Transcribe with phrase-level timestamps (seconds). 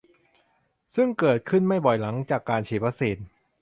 [0.95, 3.17] ซึ่งเกิดขึ้นไม่บ่อยหลังจากการฉีดวัคซีน